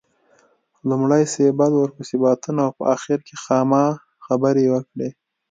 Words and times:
لومړی 0.89 1.23
سېبل 1.33 1.71
ورپسې 1.75 2.15
باتون 2.23 2.55
او 2.65 2.69
په 2.77 2.83
اخر 2.95 3.19
کې 3.27 3.35
خاما 3.43 3.83
خبرې 4.25 4.65
وکړې. 4.73 5.09